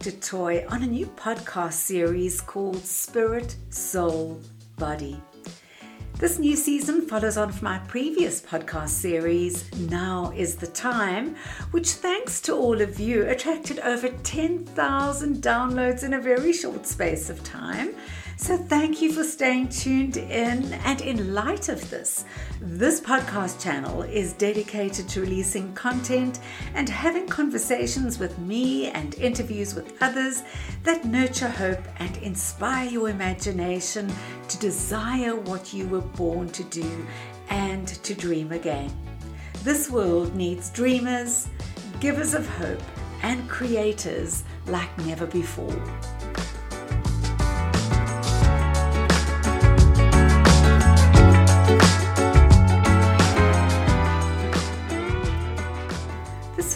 [0.00, 4.40] Angelique Toy on a new podcast series called Spirit, Soul,
[4.78, 5.20] Body.
[6.14, 11.36] This new season follows on from my previous podcast series, Now is the Time,
[11.72, 17.28] which, thanks to all of you, attracted over 10,000 downloads in a very short space
[17.28, 17.94] of time.
[18.40, 20.72] So, thank you for staying tuned in.
[20.72, 22.24] And in light of this,
[22.58, 26.40] this podcast channel is dedicated to releasing content
[26.74, 30.42] and having conversations with me and interviews with others
[30.84, 34.10] that nurture hope and inspire your imagination
[34.48, 37.06] to desire what you were born to do
[37.50, 38.90] and to dream again.
[39.64, 41.46] This world needs dreamers,
[42.00, 42.82] givers of hope,
[43.20, 45.78] and creators like never before.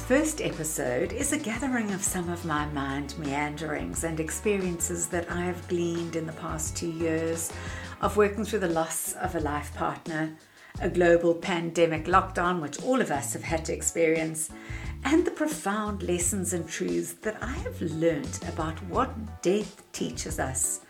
[0.06, 5.41] First episode is a gathering of some of my mind meanderings and experiences that I
[5.41, 7.50] have gleaned in the past two years
[8.02, 10.36] of working through the loss of a life partner,
[10.83, 14.50] a global pandemic lockdown, which all of us have had to experience,
[15.05, 20.80] and the profound lessons and truths that I have learnt about what death teaches us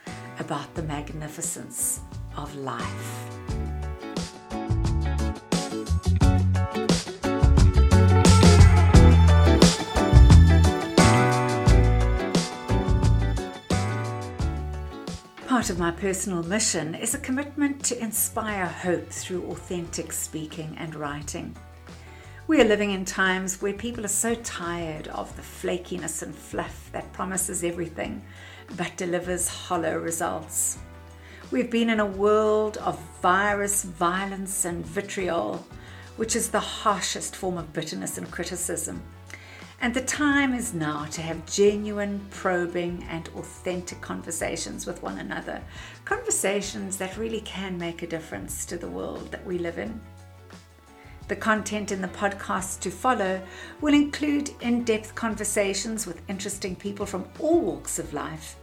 [0.40, 2.00] about the magnificence
[2.36, 3.73] of life.
[15.64, 20.94] Part of my personal mission is a commitment to inspire hope through authentic speaking and
[20.94, 21.56] writing.
[22.46, 26.90] We are living in times where people are so tired of the flakiness and fluff
[26.92, 28.22] that promises everything
[28.76, 30.76] but delivers hollow results.
[31.50, 35.66] We've been in a world of virus, violence, and vitriol,
[36.18, 39.02] which is the harshest form of bitterness and criticism.
[39.80, 45.62] And the time is now to have genuine, probing, and authentic conversations with one another.
[46.04, 50.00] Conversations that really can make a difference to the world that we live in.
[51.26, 53.42] The content in the podcast to follow
[53.80, 58.56] will include in depth conversations with interesting people from all walks of life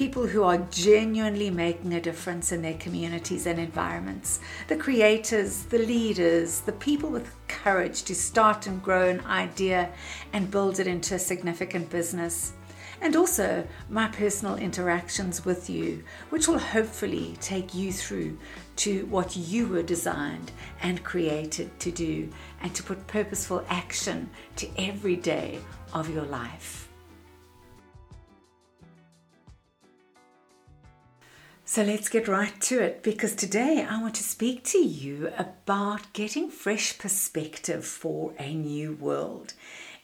[0.00, 5.78] people who are genuinely making a difference in their communities and environments, the creators, the
[5.78, 9.92] leaders, the people with courage to start and grow an idea
[10.32, 12.54] and build it into a significant business.
[13.02, 18.38] And also my personal interactions with you, which will hopefully take you through
[18.76, 20.50] to what you were designed
[20.80, 22.30] and created to do
[22.62, 25.58] and to put purposeful action to every day
[25.92, 26.89] of your life.
[31.70, 36.12] So let's get right to it because today I want to speak to you about
[36.12, 39.54] getting fresh perspective for a new world.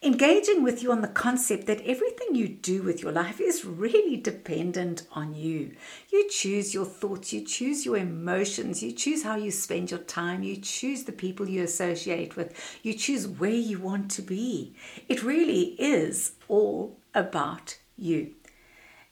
[0.01, 4.17] Engaging with you on the concept that everything you do with your life is really
[4.17, 5.75] dependent on you.
[6.13, 10.45] You choose your thoughts, you choose your emotions, you choose how you spend your time,
[10.45, 12.55] you choose the people you associate with,
[12.85, 14.77] you choose where you want to be.
[15.09, 18.37] It really is all about you.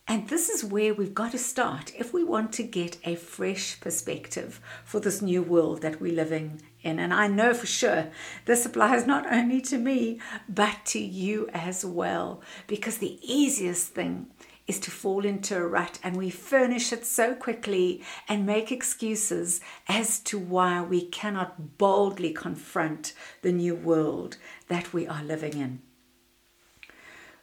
[0.07, 3.81] And this is where we've got to start if we want to get a fresh
[3.81, 6.99] perspective for this new world that we're living in.
[6.99, 8.09] And I know for sure
[8.45, 12.43] this applies not only to me, but to you as well.
[12.67, 14.27] Because the easiest thing
[14.67, 19.63] is to fall into a rut and we furnish it so quickly and make excuses
[19.89, 24.37] as to why we cannot boldly confront the new world
[24.69, 25.81] that we are living in.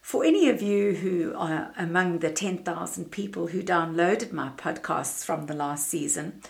[0.02, 5.46] For any of you who are among the 10,000 people who downloaded my podcasts from
[5.46, 6.42] the last season,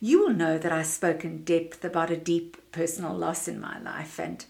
[0.00, 3.78] you will know that I spoke in depth about a deep personal loss in my
[3.80, 4.18] life.
[4.18, 4.44] And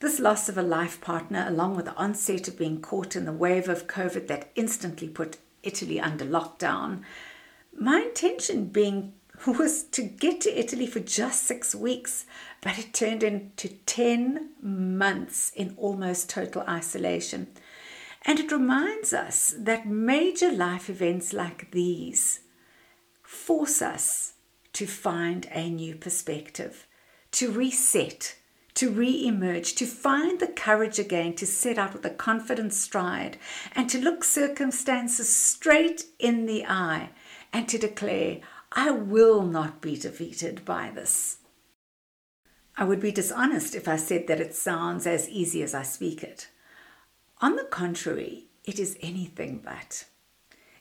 [0.00, 3.32] this loss of a life partner, along with the onset of being caught in the
[3.32, 7.02] wave of COVID that instantly put Italy under lockdown,
[7.78, 9.12] my intention being
[9.46, 12.24] was to get to Italy for just six weeks,
[12.60, 17.48] but it turned into 10 months in almost total isolation.
[18.24, 22.40] And it reminds us that major life events like these
[23.22, 24.34] force us
[24.72, 26.86] to find a new perspective,
[27.32, 28.36] to reset,
[28.74, 33.36] to re emerge, to find the courage again to set out with a confident stride
[33.72, 37.10] and to look circumstances straight in the eye
[37.52, 38.40] and to declare,
[38.72, 41.38] I will not be defeated by this.
[42.76, 46.24] I would be dishonest if I said that it sounds as easy as I speak
[46.24, 46.48] it.
[47.40, 50.04] On the contrary, it is anything but.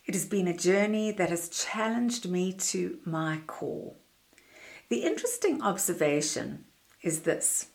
[0.06, 3.96] It has been a journey that has challenged me to my core.
[4.90, 6.66] The interesting observation
[7.02, 7.68] is this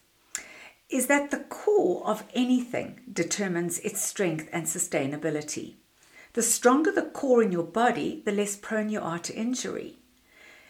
[0.89, 5.75] is that the core of anything determines its strength and sustainability.
[6.33, 9.97] The stronger the core in your body, the less prone you are to injury.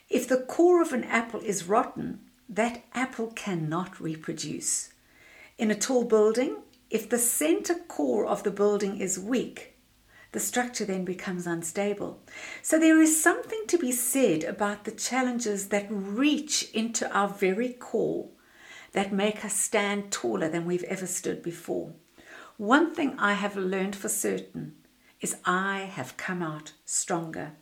[0.08, 4.90] If the core of an apple is rotten, that apple cannot reproduce.
[5.56, 6.56] In a tall building,
[6.90, 9.74] if the center core of the building is weak,
[10.32, 12.22] the structure then becomes unstable.
[12.62, 17.72] So there is something to be said about the challenges that reach into our very
[17.72, 18.28] core
[18.92, 21.94] that make us stand taller than we've ever stood before.
[22.56, 24.76] One thing I have learned for certain
[25.20, 27.52] is I have come out stronger.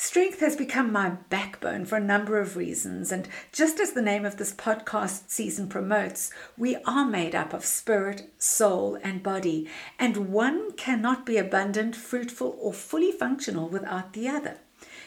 [0.00, 4.24] Strength has become my backbone for a number of reasons, and just as the name
[4.24, 9.68] of this podcast season promotes, we are made up of spirit, soul, and body,
[9.98, 14.58] and one cannot be abundant, fruitful, or fully functional without the other.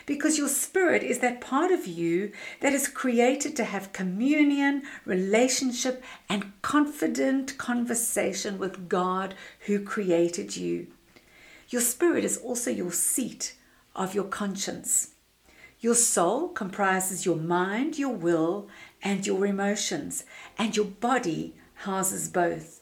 [0.05, 6.03] Because your spirit is that part of you that is created to have communion, relationship,
[6.27, 9.35] and confident conversation with God
[9.67, 10.87] who created you.
[11.69, 13.55] Your spirit is also your seat
[13.95, 15.11] of your conscience.
[15.79, 18.67] Your soul comprises your mind, your will,
[19.01, 20.25] and your emotions,
[20.57, 22.81] and your body houses both.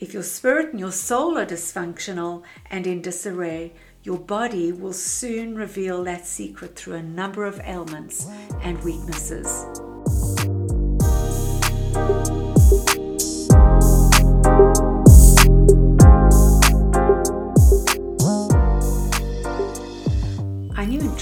[0.00, 3.72] If your spirit and your soul are dysfunctional and in disarray,
[4.02, 8.26] your body will soon reveal that secret through a number of ailments
[8.62, 9.66] and weaknesses.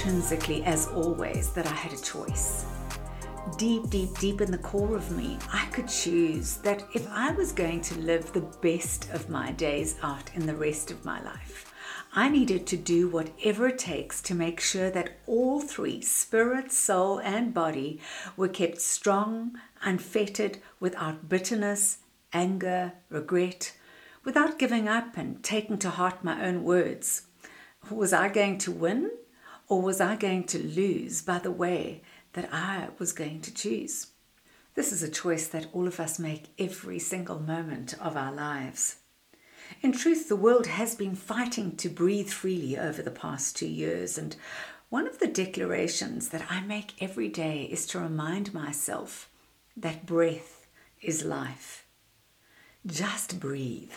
[0.00, 2.64] Intrinsically, as always, that I had a choice.
[3.58, 7.52] Deep, deep, deep in the core of me, I could choose that if I was
[7.52, 11.70] going to live the best of my days out in the rest of my life,
[12.14, 17.18] I needed to do whatever it takes to make sure that all three spirit, soul,
[17.18, 18.00] and body
[18.38, 21.98] were kept strong, unfettered, without bitterness,
[22.32, 23.76] anger, regret,
[24.24, 27.26] without giving up and taking to heart my own words.
[27.90, 29.10] Was I going to win
[29.70, 32.02] or was I going to lose by the way
[32.32, 34.08] that I was going to choose?
[34.74, 38.96] This is a choice that all of us make every single moment of our lives.
[39.80, 44.18] In truth, the world has been fighting to breathe freely over the past two years,
[44.18, 44.34] and
[44.88, 49.30] one of the declarations that I make every day is to remind myself
[49.76, 50.66] that breath
[51.00, 51.86] is life.
[52.84, 53.92] Just breathe.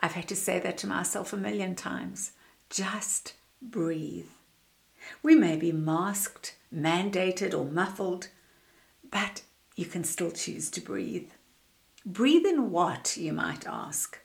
[0.00, 2.32] I've had to say that to myself a million times.
[2.70, 4.28] Just breathe.
[5.22, 8.28] We may be masked, mandated, or muffled,
[9.10, 9.42] but
[9.74, 11.30] you can still choose to breathe.
[12.04, 14.18] Breathe in what, you might ask?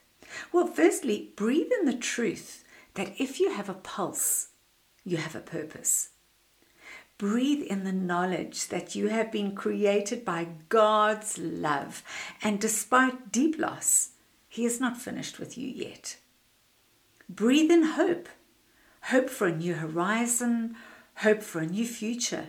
[0.52, 2.64] Well, firstly, breathe in the truth
[2.94, 4.50] that if you have a pulse,
[5.04, 6.10] you have a purpose.
[7.18, 12.04] Breathe in the knowledge that you have been created by God's love,
[12.42, 14.12] and despite deep loss,
[14.50, 16.18] He is not finished with you yet.
[17.30, 18.28] Breathe in hope
[19.04, 20.76] hope for a new horizon,
[21.16, 22.48] hope for a new future,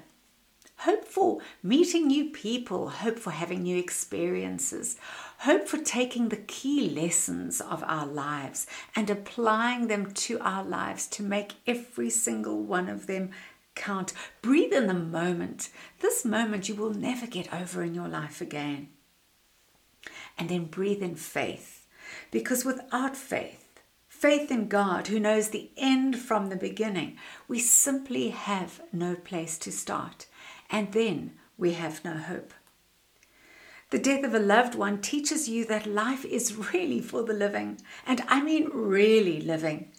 [0.78, 4.96] hope for meeting new people, hope for having new experiences,
[5.38, 8.66] hope for taking the key lessons of our lives
[8.96, 13.30] and applying them to our lives to make every single one of them
[13.74, 14.12] count.
[14.42, 18.88] Breathe in the moment, this moment you will never get over in your life again.
[20.36, 21.86] And then breathe in faith,
[22.30, 23.61] because without faith,
[24.22, 29.58] faith in God who knows the end from the beginning, we simply have no place
[29.58, 30.26] to start.
[30.70, 32.54] And then we have no hope.
[33.90, 37.80] The death of a loved one teaches you that life is really for the living.
[38.06, 39.90] And I mean, really living.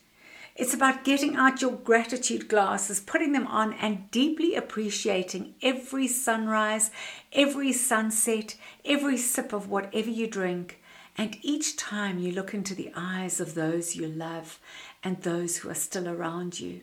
[0.55, 6.91] It's about getting out your gratitude glasses, putting them on, and deeply appreciating every sunrise,
[7.33, 10.79] every sunset, every sip of whatever you drink,
[11.17, 14.59] and each time you look into the eyes of those you love
[15.03, 16.81] and those who are still around you,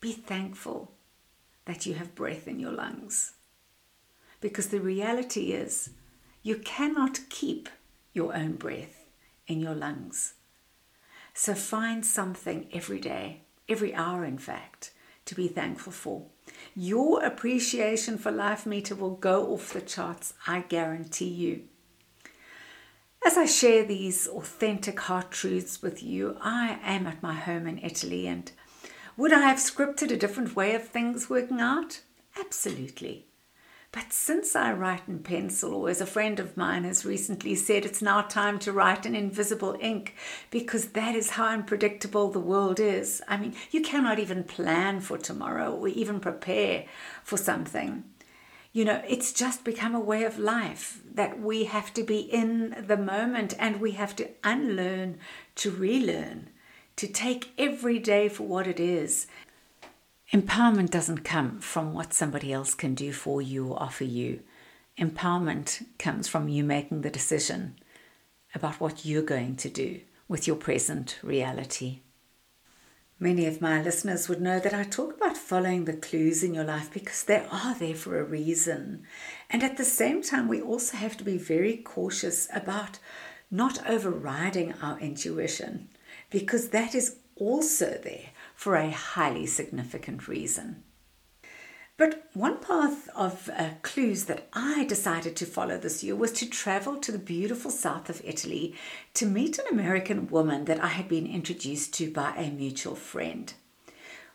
[0.00, 0.92] be thankful
[1.64, 3.34] that you have breath in your lungs.
[4.40, 5.90] Because the reality is,
[6.42, 7.68] you cannot keep
[8.12, 9.04] your own breath
[9.46, 10.34] in your lungs.
[11.34, 14.90] So find something every day, every hour, in fact,
[15.26, 16.26] to be thankful for.
[16.74, 21.62] Your appreciation for life meter will go off the charts, I guarantee you.
[23.24, 27.78] As I share these authentic heart truths with you, I am at my home in
[27.78, 28.50] Italy, and
[29.16, 32.00] would I have scripted a different way of things working out?
[32.38, 33.26] Absolutely.
[33.92, 37.84] But since I write in pencil, or as a friend of mine has recently said,
[37.84, 40.16] it's now time to write in invisible ink
[40.50, 43.22] because that is how unpredictable the world is.
[43.28, 46.86] I mean, you cannot even plan for tomorrow or even prepare
[47.22, 48.04] for something.
[48.72, 52.84] You know, it's just become a way of life that we have to be in
[52.86, 55.18] the moment and we have to unlearn
[55.56, 56.48] to relearn,
[56.96, 59.26] to take every day for what it is.
[60.32, 64.40] Empowerment doesn't come from what somebody else can do for you or offer you.
[64.98, 67.76] Empowerment comes from you making the decision
[68.54, 72.00] about what you're going to do with your present reality.
[73.22, 76.64] Many of my listeners would know that I talk about following the clues in your
[76.64, 79.04] life because they are there for a reason.
[79.48, 82.98] And at the same time, we also have to be very cautious about
[83.48, 85.88] not overriding our intuition
[86.30, 90.82] because that is also there for a highly significant reason.
[92.02, 96.50] But one path of uh, clues that I decided to follow this year was to
[96.50, 98.74] travel to the beautiful south of Italy
[99.14, 103.54] to meet an American woman that I had been introduced to by a mutual friend.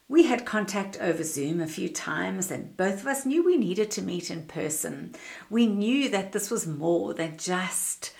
[0.07, 3.91] We had contact over Zoom a few times, and both of us knew we needed
[3.91, 5.13] to meet in person.
[5.49, 8.13] We knew that this was more than just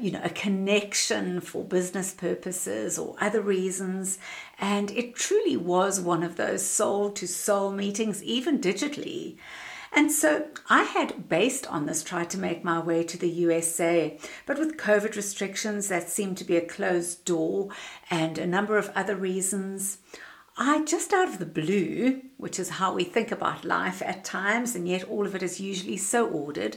[0.00, 4.18] you know, a connection for business purposes or other reasons.
[4.58, 9.36] And it truly was one of those soul to soul meetings, even digitally.
[9.92, 14.18] And so I had, based on this, tried to make my way to the USA,
[14.46, 17.70] but with COVID restrictions, that seemed to be a closed door
[18.08, 19.98] and a number of other reasons.
[20.56, 24.76] I just out of the blue, which is how we think about life at times,
[24.76, 26.76] and yet all of it is usually so ordered,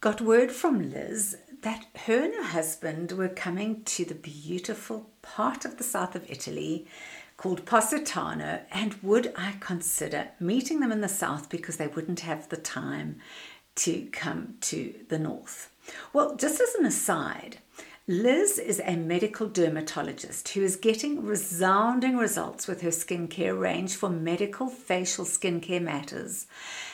[0.00, 5.64] got word from Liz that her and her husband were coming to the beautiful part
[5.64, 6.86] of the south of Italy
[7.38, 12.50] called Positano, and would I consider meeting them in the south because they wouldn't have
[12.50, 13.16] the time
[13.76, 15.70] to come to the north?
[16.12, 17.58] Well, just as an aside,
[18.06, 24.10] Liz is a medical dermatologist who is getting resounding results with her skincare range for
[24.10, 26.46] medical facial skincare matters.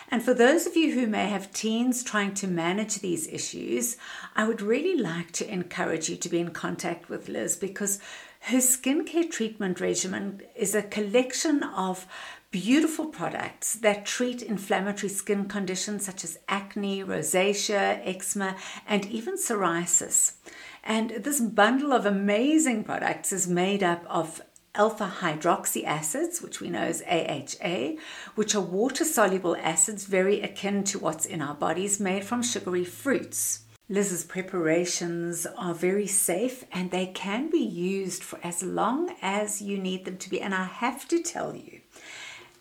[0.08, 3.96] And for those of you who may have teens trying to manage these issues,
[4.36, 7.98] I would really like to encourage you to be in contact with Liz because
[8.42, 12.06] her skincare treatment regimen is a collection of
[12.52, 18.54] beautiful products that treat inflammatory skin conditions such as acne, rosacea, eczema,
[18.86, 20.34] and even psoriasis.
[20.82, 24.40] And this bundle of amazing products is made up of
[24.74, 27.96] alpha hydroxy acids, which we know as AHA,
[28.34, 32.84] which are water soluble acids very akin to what's in our bodies, made from sugary
[32.84, 33.62] fruits.
[33.88, 39.76] Liz's preparations are very safe and they can be used for as long as you
[39.76, 40.40] need them to be.
[40.40, 41.80] And I have to tell you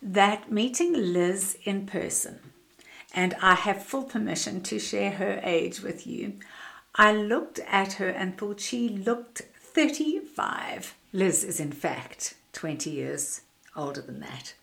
[0.02, 2.40] that meeting Liz in person,
[3.14, 6.40] and I have full permission to share her age with you,
[6.94, 10.96] I looked at her and thought she looked 35.
[11.12, 13.42] Liz is, in fact, 20 years
[13.76, 14.54] older than that.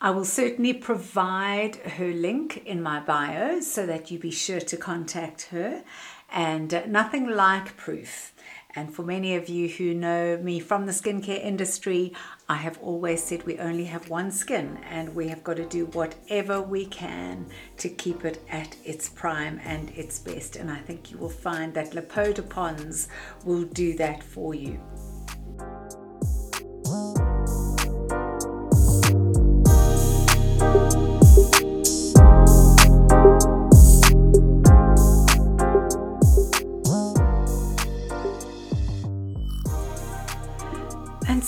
[0.00, 4.76] I will certainly provide her link in my bio so that you be sure to
[4.76, 5.84] contact her.
[6.30, 8.32] And uh, nothing like proof.
[8.74, 12.12] And for many of you who know me from the skincare industry,
[12.48, 15.86] I have always said we only have one skin and we have got to do
[15.86, 17.46] whatever we can
[17.78, 20.54] to keep it at its prime and its best.
[20.54, 23.08] And I think you will find that Le Pond's
[23.44, 24.80] will do that for you.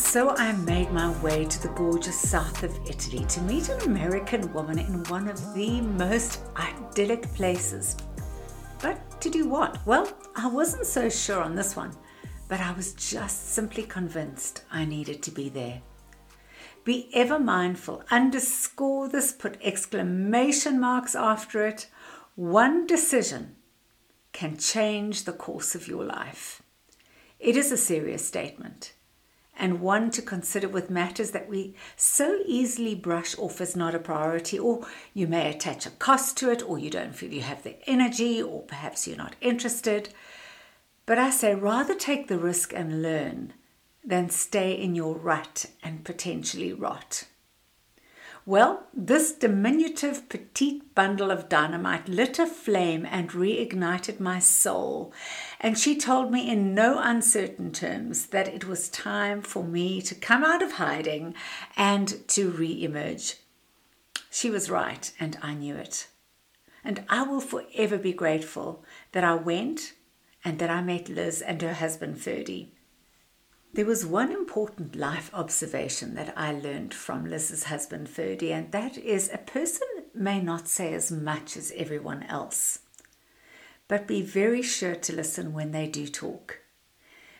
[0.08, 4.50] So I made my way to the gorgeous south of Italy to meet an American
[4.54, 7.94] woman in one of the most idyllic places.
[8.80, 9.86] But to do what?
[9.86, 11.94] Well, I wasn't so sure on this one,
[12.48, 15.82] but I was just simply convinced I needed to be there.
[16.84, 21.86] Be ever mindful, underscore this, put exclamation marks after it.
[22.34, 23.56] One decision
[24.32, 26.62] can change the course of your life.
[27.38, 28.94] It is a serious statement
[29.58, 33.98] and one to consider with matters that we so easily brush off as not a
[33.98, 37.62] priority, or you may attach a cost to it, or you don't feel you have
[37.64, 40.10] the energy, or perhaps you're not interested.
[41.04, 43.54] But I say rather take the risk and learn
[44.04, 47.24] than stay in your rut and potentially rot.
[48.48, 55.12] Well, this diminutive petite bundle of dynamite lit a flame and reignited my soul,
[55.60, 60.14] and she told me in no uncertain terms that it was time for me to
[60.14, 61.34] come out of hiding
[61.76, 63.36] and to re emerge.
[64.30, 66.08] She was right, and I knew it.
[66.82, 69.92] And I will forever be grateful that I went
[70.42, 72.72] and that I met Liz and her husband Ferdy.
[73.74, 78.96] There was one important life observation that I learned from Liz's husband Ferdy, and that
[78.96, 82.80] is a person may not say as much as everyone else,
[83.86, 86.60] but be very sure to listen when they do talk,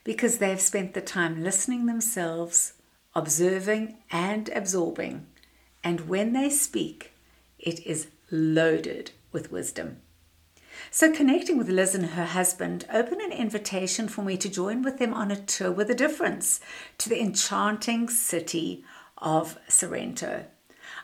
[0.04, 2.74] because they've spent the time listening themselves,
[3.14, 5.26] observing and absorbing,
[5.82, 7.12] and when they speak,
[7.58, 10.02] it is loaded with wisdom.
[10.90, 14.98] So, connecting with Liz and her husband opened an invitation for me to join with
[14.98, 16.60] them on a tour with a difference
[16.98, 18.84] to the enchanting city
[19.18, 20.46] of Sorrento.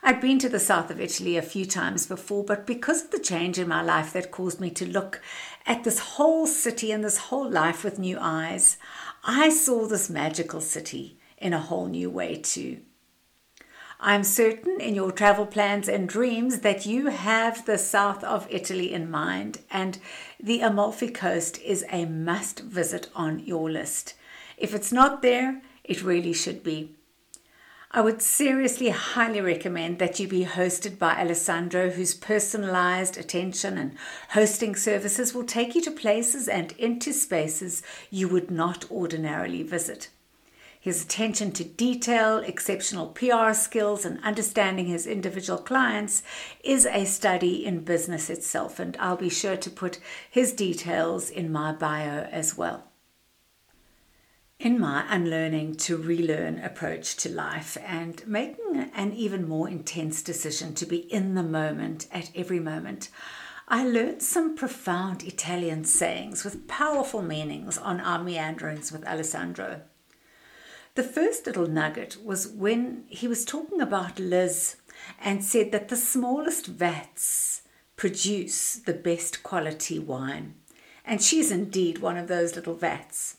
[0.03, 3.19] I'd been to the south of Italy a few times before, but because of the
[3.19, 5.21] change in my life that caused me to look
[5.67, 8.77] at this whole city and this whole life with new eyes,
[9.25, 12.81] I saw this magical city in a whole new way too.
[14.07, 18.93] I'm certain in your travel plans and dreams that you have the south of Italy
[18.93, 19.99] in mind, and
[20.39, 24.13] the Amalfi Coast is a must visit on your list.
[24.59, 26.95] If it's not there, it really should be.
[27.93, 33.97] I would seriously highly recommend that you be hosted by Alessandro, whose personalized attention and
[34.33, 40.11] hosting services will take you to places and into spaces you would not ordinarily visit.
[40.85, 46.23] His attention to detail, exceptional PR skills, and understanding his individual clients
[46.63, 49.99] is a study in business itself, and I'll be sure to put
[50.31, 52.85] his details in my bio as well.
[54.61, 60.75] In my unlearning to relearn approach to life and making an even more intense decision
[60.75, 63.09] to be in the moment at every moment,
[63.69, 69.81] I learned some profound Italian sayings with powerful meanings on our meanderings with Alessandro.
[70.95, 74.77] The first little nugget was when he was talking about Liz
[75.21, 77.63] and said that the smallest vats
[77.97, 80.55] produce the best quality wine.
[81.05, 83.39] And she's indeed one of those little vats.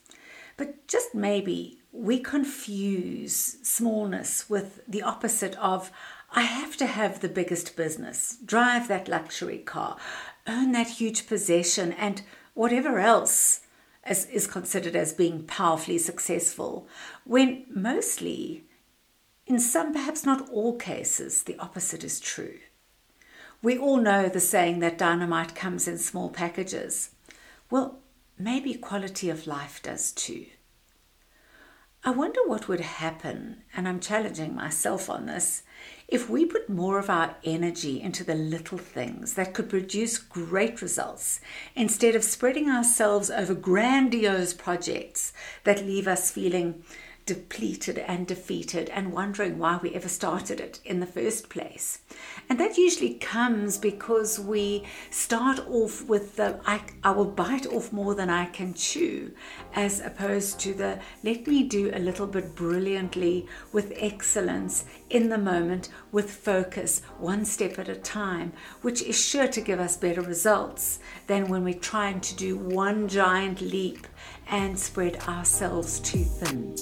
[0.58, 5.91] But just maybe we confuse smallness with the opposite of
[6.34, 9.96] I have to have the biggest business, drive that luxury car,
[10.46, 12.22] earn that huge possession, and
[12.54, 13.62] whatever else
[14.06, 16.88] as, is considered as being powerfully successful,
[17.24, 18.65] when mostly,
[19.48, 22.60] in some, perhaps not all cases, the opposite is true.
[23.62, 27.12] We all know the saying that dynamite comes in small packages.
[27.72, 28.00] Well,
[28.38, 30.46] maybe quality of life does too.
[32.04, 35.63] I wonder what would happen, and I'm challenging myself on this,
[36.08, 40.82] if we put more of our energy into the little things that could produce great
[40.82, 41.39] results
[41.76, 46.84] instead of spreading ourselves over grandiose projects that leave us feeling
[47.26, 52.00] depleted and defeated and wondering why we ever started it in the first place.
[52.48, 57.92] And that usually comes because we start off with the I, I will bite off
[57.92, 59.32] more than I can chew,
[59.74, 65.38] as opposed to the let me do a little bit brilliantly with excellence in the
[65.38, 70.22] moment with focus, one step at a time, which is sure to give us better
[70.22, 74.08] results than when we're trying to do one giant leap
[74.50, 76.76] and spread ourselves too thin.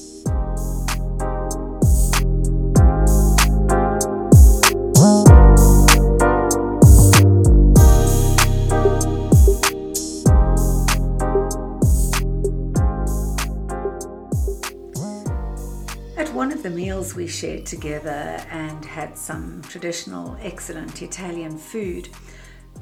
[16.16, 22.10] At one of the meals we shared together and had some traditional, excellent Italian food,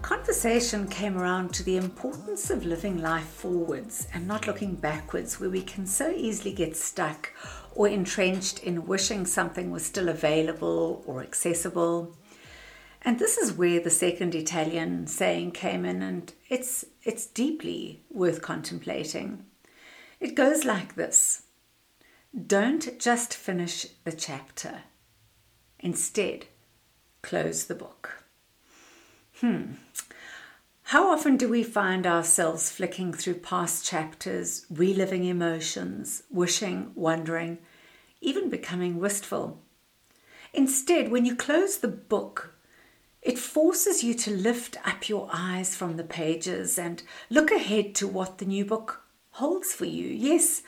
[0.01, 5.49] conversation came around to the importance of living life forwards and not looking backwards, where
[5.49, 7.31] we can so easily get stuck
[7.75, 12.17] or entrenched in wishing something was still available or accessible.
[13.01, 18.41] And this is where the second Italian saying came in, and it's, it's deeply worth
[18.41, 19.45] contemplating.
[20.19, 21.43] It goes like this
[22.47, 24.83] Don't just finish the chapter,
[25.79, 26.45] instead,
[27.21, 28.20] close the book.
[29.41, 29.71] Hmm.
[30.83, 37.57] How often do we find ourselves flicking through past chapters, reliving emotions, wishing, wondering,
[38.21, 39.59] even becoming wistful?
[40.53, 42.53] Instead, when you close the book,
[43.23, 47.01] it forces you to lift up your eyes from the pages and
[47.31, 49.01] look ahead to what the new book
[49.31, 50.07] holds for you.
[50.07, 50.61] Yes,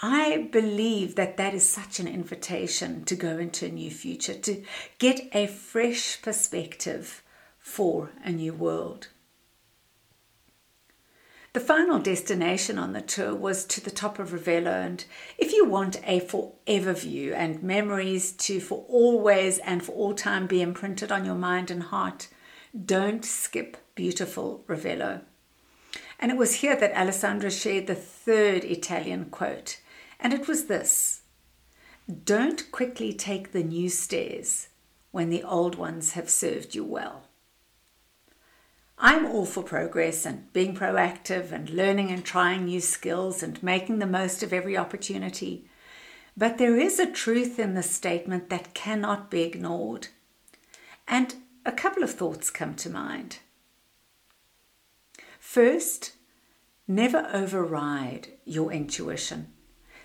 [0.00, 4.64] I believe that that is such an invitation to go into a new future, to
[4.98, 7.22] get a fresh perspective
[7.64, 9.08] for a new world.
[11.54, 15.04] The final destination on the tour was to the top of Ravello, and
[15.38, 20.46] if you want a forever view and memories to for always and for all time
[20.46, 22.28] be imprinted on your mind and heart,
[22.84, 25.22] don't skip beautiful Ravello.
[26.20, 29.80] And it was here that Alessandro shared the third Italian quote,
[30.20, 31.22] And it was this
[32.24, 34.68] Don't quickly take the new stairs
[35.12, 37.23] when the old ones have served you well.
[38.98, 43.98] I'm all for progress and being proactive and learning and trying new skills and making
[43.98, 45.68] the most of every opportunity.
[46.36, 50.08] But there is a truth in the statement that cannot be ignored.
[51.06, 51.34] And
[51.66, 53.38] a couple of thoughts come to mind.
[55.38, 56.12] First,
[56.88, 59.52] never override your intuition.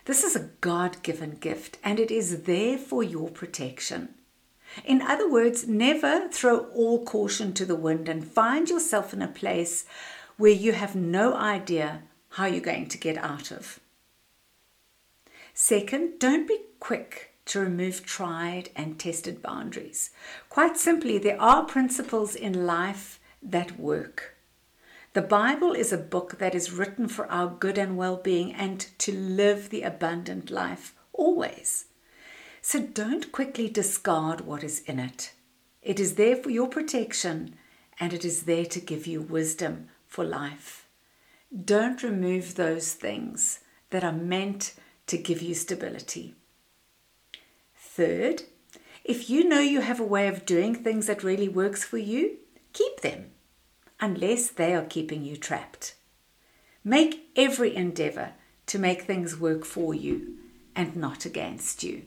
[0.06, 4.15] This is a God given gift and it is there for your protection.
[4.86, 9.27] In other words, never throw all caution to the wind and find yourself in a
[9.27, 9.86] place
[10.38, 13.79] where you have no idea how you're going to get out of.
[15.53, 20.12] Second, don't be quick to remove tried and tested boundaries.
[20.49, 24.36] Quite simply, there are principles in life that work.
[25.13, 28.88] The Bible is a book that is written for our good and well being and
[28.99, 31.86] to live the abundant life always.
[32.61, 35.33] So don't quickly discard what is in it.
[35.81, 37.55] It is there for your protection
[37.99, 40.87] and it is there to give you wisdom for life.
[41.65, 44.73] Don't remove those things that are meant
[45.07, 46.35] to give you stability.
[47.75, 48.43] Third,
[49.03, 52.37] if you know you have a way of doing things that really works for you,
[52.73, 53.31] keep them,
[53.99, 55.95] unless they are keeping you trapped.
[56.83, 58.33] Make every endeavor
[58.67, 60.35] to make things work for you
[60.75, 62.03] and not against you.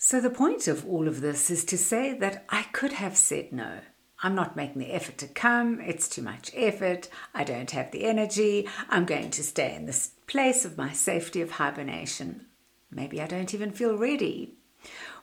[0.00, 3.50] So, the point of all of this is to say that I could have said
[3.50, 3.80] no.
[4.22, 5.80] I'm not making the effort to come.
[5.80, 7.08] It's too much effort.
[7.34, 8.68] I don't have the energy.
[8.88, 12.46] I'm going to stay in this place of my safety of hibernation.
[12.92, 14.54] Maybe I don't even feel ready.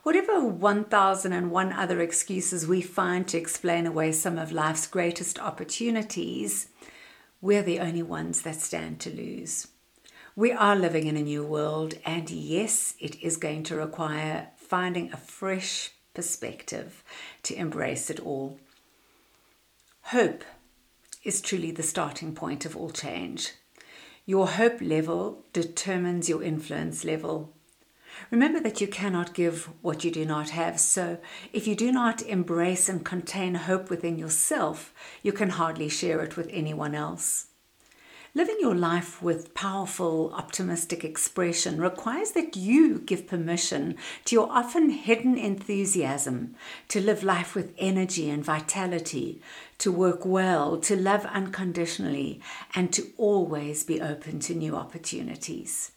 [0.04, 6.68] Whatever 1001 other excuses we find to explain away some of life's greatest opportunities,
[7.40, 9.70] we're the only ones that stand to lose.
[10.38, 15.12] We are living in a new world, and yes, it is going to require finding
[15.12, 17.04] a fresh perspective
[17.44, 18.60] to embrace it all.
[20.04, 20.44] Hope
[21.24, 23.54] is truly the starting point of all change.
[24.26, 27.54] Your hope level determines your influence level.
[28.32, 31.20] Remember that you cannot give what you do not have, so
[31.52, 36.38] if you do not embrace and contain hope within yourself, you can hardly share it
[36.38, 37.48] with anyone else.
[38.38, 43.96] Living your life with powerful, optimistic expression requires that you give permission
[44.26, 46.54] to your often hidden enthusiasm
[46.90, 49.42] to live life with energy and vitality,
[49.78, 52.42] to work well, to love unconditionally,
[52.76, 55.94] and to always be open to new opportunities.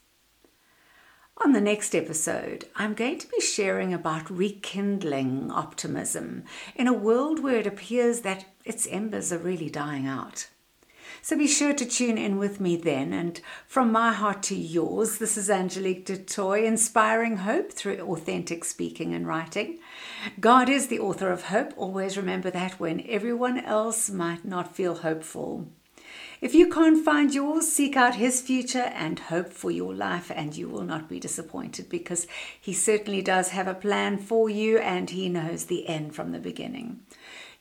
[1.38, 6.44] On the next episode, I'm going to be sharing about rekindling optimism
[6.76, 10.46] in a world where it appears that its embers are really dying out.
[11.22, 13.12] So be sure to tune in with me then.
[13.12, 18.64] And from my heart to yours, this is Angelique du Toit, inspiring hope through authentic
[18.64, 19.78] speaking and writing.
[20.40, 21.72] God is the author of hope.
[21.76, 25.68] Always remember that when everyone else might not feel hopeful.
[26.40, 30.56] If you can't find yours, seek out His future and hope for your life, and
[30.56, 32.28] you will not be disappointed because
[32.60, 36.38] He certainly does have a plan for you and He knows the end from the
[36.38, 37.00] beginning.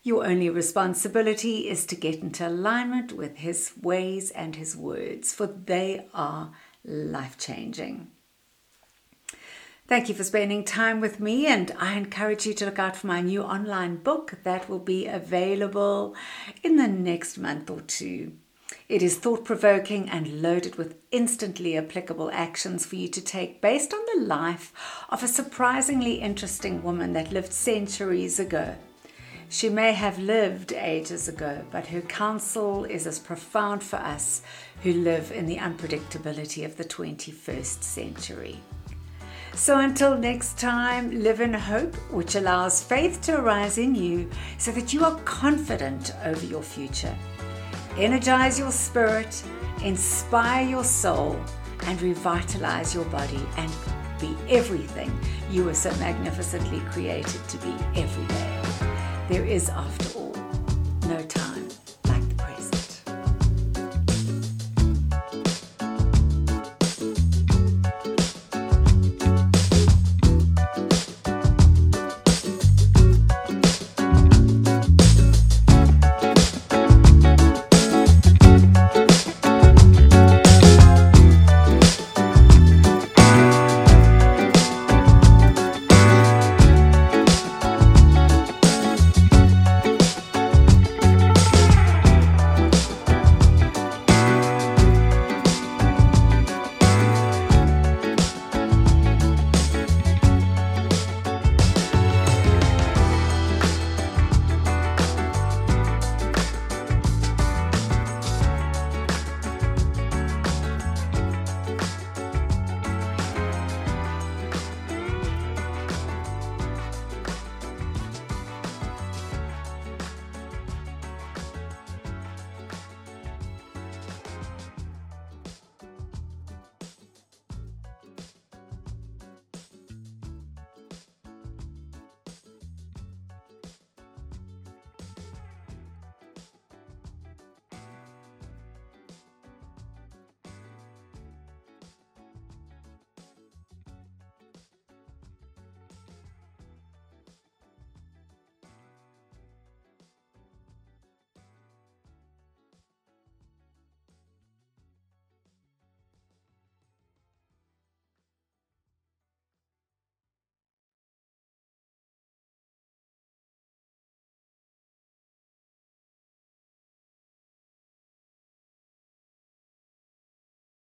[0.03, 5.47] Your only responsibility is to get into alignment with His ways and His words, for
[5.47, 6.51] they are
[6.85, 8.07] life changing.
[9.87, 13.07] Thank you for spending time with me, and I encourage you to look out for
[13.07, 16.13] my new online book that will be available
[16.61, 18.33] in the next month or two.
[18.89, 23.93] It is thought provoking and loaded with instantly applicable actions for you to take based
[23.93, 24.73] on the life
[25.09, 28.75] of a surprisingly interesting woman that lived centuries ago.
[29.49, 34.41] She may have lived ages ago, but her counsel is as profound for us
[34.83, 38.59] who live in the unpredictability of the 21st century.
[39.53, 44.71] So until next time, live in hope, which allows faith to arise in you so
[44.73, 47.15] that you are confident over your future.
[47.97, 49.43] Energize your spirit,
[49.81, 51.39] inspire your soul,
[51.83, 53.71] and revitalize your body and
[54.19, 55.11] be everything
[55.49, 58.56] you were so magnificently created to be every day.
[59.29, 60.31] There is, after all,
[61.09, 61.46] no time